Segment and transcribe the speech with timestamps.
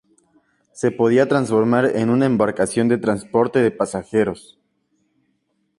[0.71, 4.57] Se podía transformar en una embarcación de transporte de pasajeros.